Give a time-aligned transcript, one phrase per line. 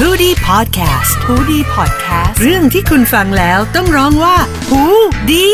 [0.00, 4.36] h o ดี้พอดแคสต์ฮูดี้พอดแคสต์เรื่องที่คุณฟังแล้วต้องร้องว่า
[4.68, 4.82] หู
[5.30, 5.48] ดี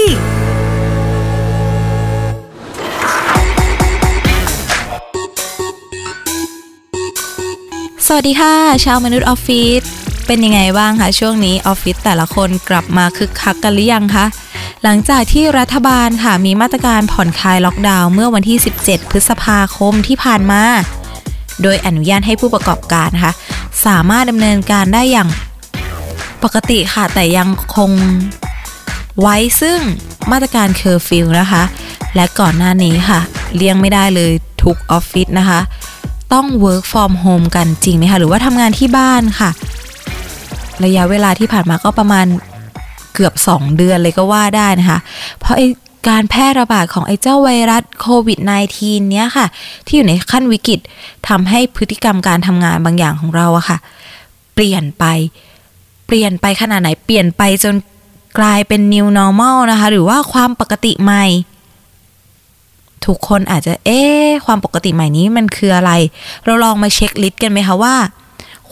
[8.06, 9.82] สวัสดีค่ะ ชาวมนุษย์ออฟฟิศ
[10.26, 14.26] เป็นยังไงบ้างคะช่วงนี้ออฟฟิศแต่ละคนกลับมาคึกคักกันหรือยังคะ
[14.84, 20.64] หลังจากที่รัฐบาลค่ะมีมาตรการผ่อนคลายล็อกดาวน์เมื่อวันที่ 17 พฤษภาคมที่ผ่านมา
[21.62, 23.32] โดยอนุญาตให้ผู้ประกอบการนะคะ
[23.86, 25.28] สามารถดำเนินการได้อย่าง
[26.42, 27.90] ปกติค่ะ แต่ยังคง
[29.20, 29.78] ไว้ซึ่ง
[30.30, 31.62] มาตรการเคอร์ฟิวนะคะ
[32.14, 33.20] และก่อนหน้านี้ค่ะ
[33.56, 34.30] เลี่ยงไม่ได้เลย
[34.62, 35.60] ทุกออฟฟิศนะคะ
[36.32, 39.50] ต้อง work from home กันจริงไหมคะ หรือว่าทำงานที่บ้านค่ะ
[40.84, 42.26] ระยะเวลาที่ผ่านมาก็ประมาณ
[43.14, 44.98] เกือบ 2 เดือนเลยก็ว่าได้นะคะ
[45.40, 45.62] เพราะไอ
[46.08, 48.38] การแพร่ระบาดของไอ้เจ้าไวรัสโควิด
[48.74, 49.46] -19 เนี้ยค่ะ
[49.86, 50.80] ที่อยู่ในขั้นวิกฤต
[51.28, 53.78] ทำให้พฤติกรรมการทำงานบางอย่างของเราอะค่ะ
[54.54, 55.04] เปลี่ยนไป
[56.06, 57.74] เปลี่ยนไปขนาดไหนเปลี่ยนไปจน
[58.38, 61.24] กลายเป็น new normal นะคะ หรือว่าความปกติใหม่
[63.06, 64.00] ทุกคนอาจจะเอ๊
[64.46, 65.92] ความปกติใหม่นี้มันคืออะไร
[66.44, 67.96] เราลองมา checklist กันไหมคะว่า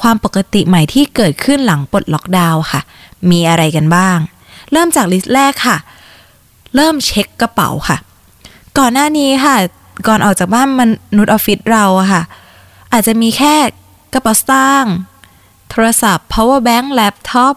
[0.01, 2.81] ความปกติใหม่ที่เกิดขึ้นหลังปลดล็อกดาวน์ค่ะ
[3.31, 4.19] มีอะไรกันบ้าง
[4.73, 5.77] เริ่มจาก list แรกค่ะ
[6.75, 7.97] เริ่มเช็คกระเป๋าค่ะ
[8.79, 9.57] ก่อนหน้านี้ค่ะ
[10.09, 10.83] ก่อนออกจากบ้านม
[11.17, 12.23] นุษย์ออฟฟิศเราอะค่ะ
[12.93, 13.55] อาจจะมีแค่
[14.15, 14.95] กระเป๋าสตางค์
[15.71, 17.55] โทรศัพท์ power bank แล็ปท็อป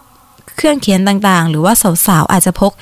[0.56, 1.72] เครื่องเขียนต่างๆ หรือว่า
[2.06, 2.72] สาวๆอาจจะพก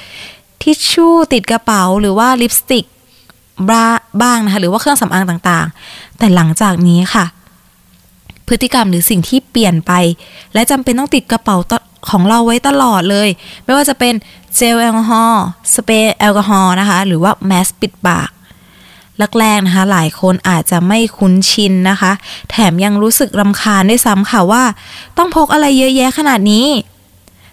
[0.63, 2.85] ทิชชู่ติดกระเป๋าหรือว่าลิปสติก
[3.71, 3.73] บ,
[4.23, 7.25] บ้างนะคะหรือว่าเครื่องสำอางต่างๆ แต่หลังจากนี้ค่ะ
[8.47, 9.93] พฤติกรรมหรือสิ่งที่เปลี่ยนไป
[10.55, 11.57] และจำเป็นต้องติดกระเป๋า
[12.09, 13.29] ของเราไว้ตลอดเลย
[13.65, 14.15] ไม่ว่าจะเป็น
[14.57, 18.31] เจลแอลกอฮอล์สเปรย์แอลกอฮอล์นะคะ หรือว่าแมสปิดปาก
[19.39, 22.13] แรกๆนะคะ หลายคนอาจจะไม่คุ้นชินนะคะ
[22.51, 24.63] แถมยังรู้สึกรำคาญด้วยซ้ำค่ะว่า
[25.19, 26.67] ต้องพกอะไรเยอะแยะขนาดนี้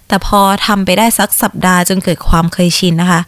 [0.08, 3.22] แต่พอทำไปได้สักสัปดาห์จนเกิดความเคยชินนะคะ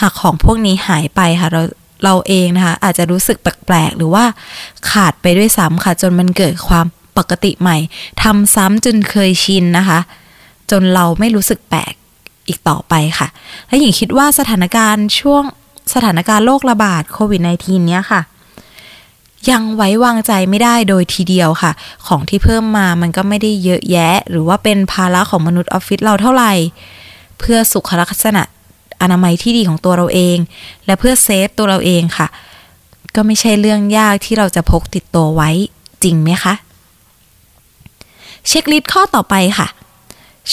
[0.00, 1.62] หากของพวกนี้หายไปค่ะเรา
[2.04, 4.24] เราเองนะคะ อาจจะรู้สึกแปลกๆ หรือว่า
[4.90, 6.86] ขาดไปด้วยซ้ำค่ะ จนมันเกิดความ
[7.18, 7.76] ปกติใหม่
[8.22, 9.98] ทำซ้ำจนเคยชินนะคะ
[10.70, 11.92] จนเราไม่รู้สึกแปลก
[12.48, 13.28] อีกต่อไปค่ะ
[13.68, 15.42] และหญิงคิดว่าสถานการณ์ช่วง
[15.94, 18.20] สถานการณ์โรคระบาดโควิด -19 เนี้ยค่ะ
[19.50, 21.72] ยังไว้วางใจไม่ได้โดยทีเดียวค่ะ
[22.06, 26.52] ของที่เพิ่มมามันก็ไม่ได้เยอะแยะ หรือว่าเป็นภาระของมนุษย์ออฟฟิศเราเท่าไหร่
[27.38, 28.42] เพื่อสุขลักษณะ
[29.02, 30.36] อนามัยที่ดีของตัวเราเอง
[30.86, 32.26] และเพื่อเซฟตัวเราเองค่ะ
[33.14, 35.50] ก็ไม่ใช่เรื่องยากที่เราจะพกติดตัวไว้
[36.02, 36.54] จริงไหมคะ
[38.48, 39.68] checklist ข้อต่อไปค่ะ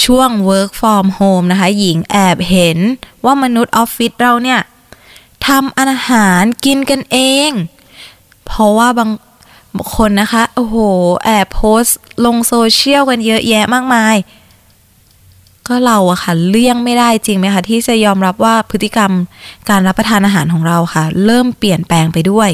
[0.03, 2.77] ช่วง work from home นะคะ หญิงแอบเห็น
[3.25, 4.59] ว่ามนุษย์ออฟฟิศเราเนี่ย
[5.47, 7.17] ทำอาหารกินกันเอ
[7.49, 7.51] ง
[8.45, 9.09] เพราะว่าบาง
[9.95, 10.77] คนนะคะ โอ้โห
[11.25, 14.15] แอบโพสต์ลงโซเชียลกันเยอะแยะมากมาย
[15.67, 19.11] ก็เราอะค่ะ เลี่ยงไม่ได้จริงไหมคะ ที่จะยอมรับว่าพฤติกรรม
[19.69, 22.49] การรับประทานอาหารของเราค่ะ เริ่มเปลี่ยนแปลงไปด้วย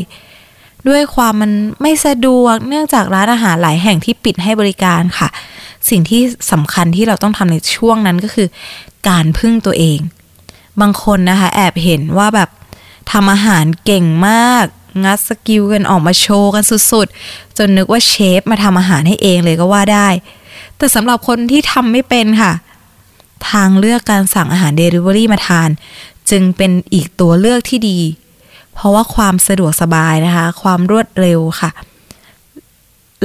[0.88, 5.30] ด้วยความมันไม่สะดวกเนื่องจากร้านอาหารหลายแห่งที่ปิดให้บริการค่ะ
[5.90, 6.22] สิ่งที่
[6.52, 8.48] สำคัญที่เราต้องทำในช่วงนั้นก็คือ
[9.10, 10.00] การพึ่งตัวเอง
[10.82, 12.50] บางคนนะคะ แอบเห็นว่าแบบ
[13.12, 14.66] ทำอาหารเก่งมาก
[15.04, 20.08] งัดสกิลกันออกมาโชว์กันสุดๆ จนนึกว่าเชฟมาทำอาหารให้เองเลยก็ว่าได้
[20.78, 22.54] แต่สำหรับคนที่ทำไม่เป็นค่ะ
[23.50, 25.70] ทางเลือกการสั่งอาหารเดลิเวอรี่มาทาน
[26.30, 28.00] จึงเป็นอีกตัวเลือกที่ดี
[28.74, 31.70] เพราะว่าความสะดวกสบายนะคะ ความรวดเร็วค่ะ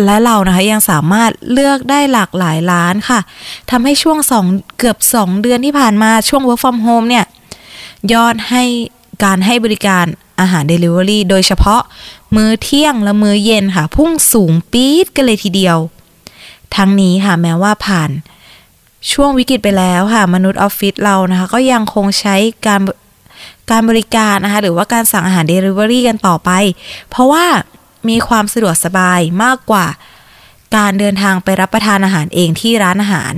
[0.05, 3.21] และเรานะคะยังสามารถเลือกได้หลากหลายร้านค่ะ
[3.71, 4.47] ทำให้ช่วงสอง
[4.79, 7.25] เกือบ 2 เดือนที่ผ่านมาช่วง work from home เนี่ย
[8.13, 8.65] ยอดให้
[9.25, 10.05] การให้บริการ
[10.41, 11.83] อาหาร Delivery โดยเฉพาะ
[12.37, 15.79] มื้อเที่ยงและมื้อเย็นค่ะ พุ่งสูงปี๊ดกันเลยทีเดียว
[16.77, 18.11] ทั้งนี้ค่ะแม้ว่าผ่าน
[19.13, 22.37] ช่วงวิกฤตไปแล้วค่ะ มนุษย์ออฟฟิศเรานะคะ ก็ยังคงใช้
[22.67, 22.81] การ
[23.71, 26.51] การบริการนะคะ หรือว่าการสั่งอาหาร Delivery กันต่อไป
[27.11, 27.45] เพราะว่า
[28.09, 29.87] มีความสะดวกสบายมากกว่า
[30.77, 33.35] การเดินทางไปรับประทานอาหารเองที่ร้านอาหาร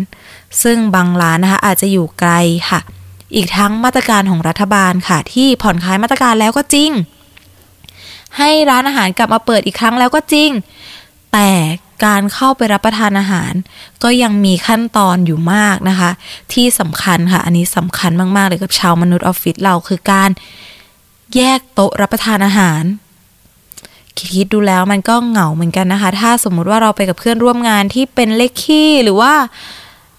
[0.63, 2.33] ซึ่งบางร้านนะคะอาจจะอยู่ไกล
[2.71, 2.81] ค่ะ
[3.35, 6.91] อีกทั้งมาตรการของรัฐบาลค่ะ ที่ผ่อนคลายมาตรการแล้วก็จริง
[8.39, 10.51] ให้ร้านอาหารกลับมาเปิดอีกครั้งแล้วก็จริง
[11.33, 11.51] แต่
[12.05, 13.53] การเข้าไปรับประทานอาหาร
[14.03, 16.11] ก็ยังมีขั้นตอนอยู่มากนะคะ
[16.53, 20.31] ที่สำคัญค่ะ อันนี้สำคัญมาก ๆ เลยกับชาวมนุษย์ออฟฟิศเราคือการ
[21.37, 22.83] แยกโต๊ะรับประทานอาหาร
[24.19, 29.33] คิดดูแล้วมันก็เหงาเหมือนกันนะคะ ถ้าสมมุติว่าเราไปกับเพื่อนร่วมงานที่เป็นเลขขี้หรือว่า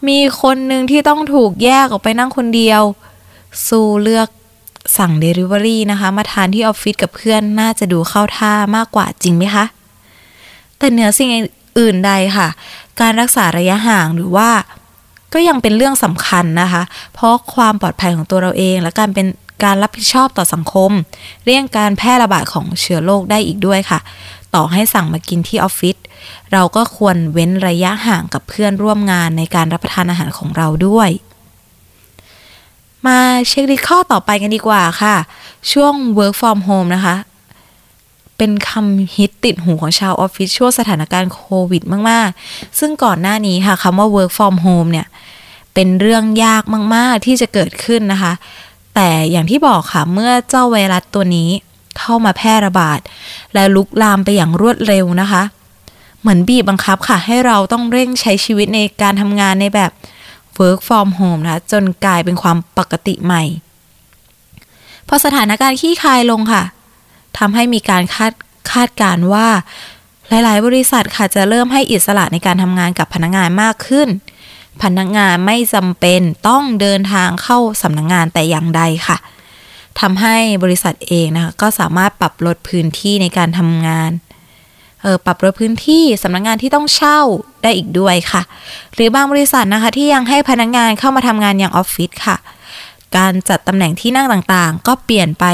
[0.07, 2.81] มีคนหนึ่งที่ต้องถูกแยกออกไปนั่งคนเดียว
[3.67, 4.27] สู้เลือก
[4.97, 9.65] สั่ง Delivery นะคะ มาทานที่ออฟฟิศกับเพื่อนน่าจะดูเข้าท่ามากกว่าจริงไหมคะ
[10.77, 11.29] แต่เหนือสิ่ง
[11.79, 12.47] อื่นใดค่ะ
[13.01, 14.49] การรักษาระยะห่างหรือว่า
[15.33, 16.83] ก็ยังเป็นเรื่องสำคัญนะคะ
[17.13, 19.27] เพราะความปลอดภัยของตัวเราเอง และการเป็น
[19.63, 20.91] การรับผิดชอบต่อสังคม
[21.43, 23.99] เรี่ยงการแพร่ระบาดของเชื้อโรคได้อีกด้วยค่ะ
[24.55, 25.97] ต่อให้สั่งมากินที่ออฟฟิศ
[26.53, 31.09] เราก็ควรเว้นระยะห่างกับเพื่อนร่วมงานในการรับประทานอาหารของเราด้วย
[33.05, 35.15] มาเช็คลิข้อต่อไปกันดีกว่าค่ะ
[35.71, 37.15] ช่วง work from home นะคะ
[38.37, 41.41] เป็นคำฮิตติดหูของชาวออฟฟิศช่วงสถานการณ์โค
[41.71, 45.07] วิดมาก ๆ ซึ่งก่อนหน้านี้ค่ะคำว่า work from home เนี่ย
[45.73, 46.63] เป็นเรื่องยาก
[46.95, 48.33] มาก ๆ ที่จะเกิดขึ้นนะคะ
[48.95, 51.49] แต่อย่างที่บอกค่ะเมื่อเจ้าไวรัสตัวนี้
[51.99, 52.99] เข้ามาแพร่ระบาด
[53.53, 55.43] และลุกลามไปอย่างรวดเร็วนะคะ
[56.21, 59.91] เหมือนบีบบังคับค่ะ ให้เราต้องเร่งใช้ชีวิตในการทำงานในแบบ
[60.59, 63.43] work from home นะคะจนกลายเป็นความปกติใหม่
[65.07, 66.63] พอสถานการณ์ขี้คายลงค่ะ
[67.37, 68.33] ทำให้มีการคาด
[68.71, 69.47] คาดการว่า
[70.29, 74.07] หลาย ๆ บริษัทค่ะจะเริ่มให้อิสระในการทำงานกับพนักงานมากขึ้น
[74.83, 79.17] พนักงานไม่จำเป็นต้องเดินทางเข้าสำนักงงานแต่อย่างใดค่ะ
[79.99, 84.11] ทำให้บริษัทเองนะคะก็สามารถปรับลดพื้นที่ในการทำงาน
[85.01, 87.19] เออปรับลดพื้นที่สำนักงงานที่ต้องเช่า
[87.63, 88.41] ได้อีกด้วยค่ะ
[88.93, 92.37] หรือบางบริษัทนะคะที่ยังให้พนักงานเข้ามาทำงานอย่างออฟฟิศค่ะ
[93.17, 95.45] การจัดตำแหน่งที่นั่งต่างๆ ก็เปลี่ยนไป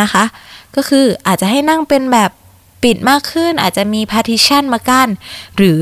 [0.00, 0.24] นะคะ
[0.76, 2.30] ก็คืออาจจะให้นั่งเป็นแบบ
[2.82, 5.08] ปิดมากขึ้นอาจจะมี partition มากั้น
[5.56, 5.80] หรือ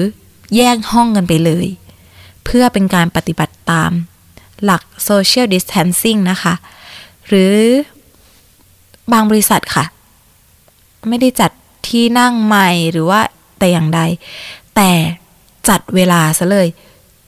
[0.57, 1.67] แยกห้องกันไปเลย
[2.45, 3.93] เพื่อเป็นการปฏิบัติตาม
[4.65, 6.55] หลัก social distancing นะคะ
[7.29, 7.57] หรือ
[9.13, 9.85] บางบริษัทค่ะ
[11.09, 11.51] ไม่ได้จัด
[11.89, 13.21] ที่นั่งใหม่หรือว่า
[13.59, 14.01] แต่อย่างใด
[14.77, 14.91] แต่
[15.69, 16.69] จัดเวลาซะเลย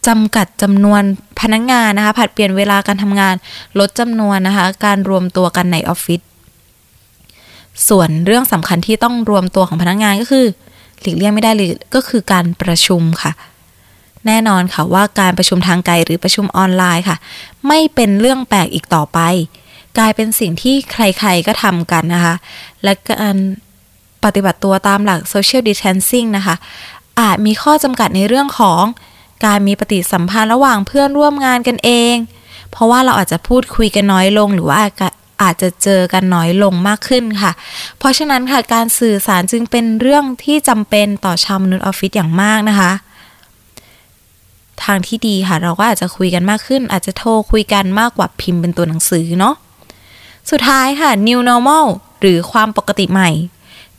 [0.07, 1.03] จำกัดจำนวน
[1.41, 3.35] พนักงงานนะคะ ผัดเปลี่ยนเวลาการทำงาน
[3.79, 6.21] ลดจำนวนนะคะ การรวมตัวกันในออฟฟิศ
[7.89, 10.47] ส่วนเรื่องสำคัญที่ต้องรวมตัวของพนักงงานก็คือ
[11.03, 13.33] หลีกเลี่ยงไม่ได้เลยก็คือการประชุมค่ะ
[14.27, 17.17] แน่นอนค่ะว่าการประชุมทางไกลหรือประชุมออนไลน์ค่ะ
[17.67, 19.19] ไม่เป็นเรื่องแปลกอีกต่อไป
[19.99, 22.35] กลายเป็นสิ่งที่ใครๆก็ทำกันนะคะ
[22.83, 23.37] และการ
[24.25, 26.55] ปฏิบัติตัวตามหลัก social distancing นะคะ
[27.21, 28.83] อาจมีข้อจำกัดในเรื่องของ
[29.47, 32.15] การมีปฏิสัมพันธ์ระหว่างเพื่อนร่วมงานกันเอง
[32.71, 34.81] เพราะว่าเราอาจจะพูดคุยกันน้อยลงหรือว่า
[35.43, 37.53] อาจจะเจอกันน้อยลงมากขึ้นค่ะ
[37.99, 42.93] เพราะฉะนั้นค่ะการสื่อสารจึงเป็นเรื่องที่จำเป็นต่อชาวมนุษย์ออฟฟิศอย่างมากนะคะ
[44.85, 49.55] ทางที่ดีค่ะ เราก็อาจจะคุยกันมากขึ้น อาจจะโทรคุยกันมากกว่าพิมพ์เป็นตัวหนังสือเนาะ
[50.51, 51.87] สุดท้ายค่ะ new normal
[52.21, 53.31] หรือความปกติใหม่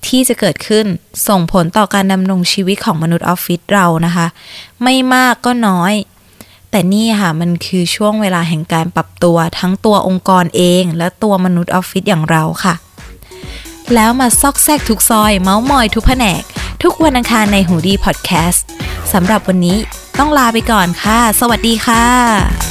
[0.08, 0.86] ที่จะเกิดขึ้น
[1.28, 4.28] ส่งผลต่อการดำรงชีวิตของมนุษย์ออฟฟิศเรานะคะ
[4.84, 5.94] ไม่มากก็น้อย
[6.72, 12.76] แต่นี่ค่ะมันคือช่วงเวลาแห่งการปรับตัวทั้งตัวองค์กรเอง และตัวมนุษย์ออฟฟิศอย่างเราค่ะ
[13.96, 16.42] แล้วมาซอกแซกทุกซอย เมาส์มอยทุกแผนก
[16.84, 18.66] ทุกวันอังคารในหูดีพอดแคสต์
[19.14, 19.78] สำหรับวันนี้
[20.20, 22.69] ต้องลาไปก่อนค่ะ สวัสดีค่ะ